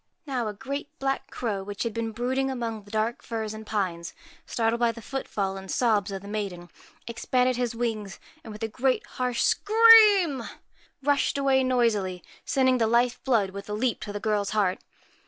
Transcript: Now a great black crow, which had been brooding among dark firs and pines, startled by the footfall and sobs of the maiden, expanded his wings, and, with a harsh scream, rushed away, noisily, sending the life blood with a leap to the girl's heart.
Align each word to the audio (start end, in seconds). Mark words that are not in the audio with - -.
Now 0.25 0.47
a 0.47 0.53
great 0.55 0.89
black 0.97 1.29
crow, 1.29 1.61
which 1.61 1.83
had 1.83 1.93
been 1.93 2.11
brooding 2.11 2.49
among 2.49 2.85
dark 2.85 3.21
firs 3.21 3.53
and 3.53 3.67
pines, 3.67 4.15
startled 4.47 4.79
by 4.79 4.91
the 4.91 4.99
footfall 4.99 5.57
and 5.57 5.69
sobs 5.69 6.11
of 6.11 6.23
the 6.23 6.27
maiden, 6.27 6.71
expanded 7.05 7.55
his 7.55 7.75
wings, 7.75 8.19
and, 8.43 8.51
with 8.51 8.63
a 8.63 9.01
harsh 9.09 9.43
scream, 9.43 10.41
rushed 11.03 11.37
away, 11.37 11.63
noisily, 11.63 12.23
sending 12.43 12.79
the 12.79 12.87
life 12.87 13.23
blood 13.23 13.51
with 13.51 13.69
a 13.69 13.73
leap 13.73 13.99
to 13.99 14.11
the 14.11 14.19
girl's 14.19 14.49
heart. 14.57 14.79